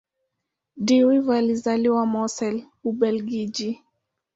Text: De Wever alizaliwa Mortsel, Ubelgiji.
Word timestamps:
De 0.75 1.05
Wever 1.05 1.35
alizaliwa 1.37 2.05
Mortsel, 2.05 2.63
Ubelgiji. 2.83 3.81